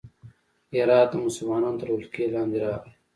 [0.75, 2.91] هرات د مسلمانانو تر ولکې لاندې راغی.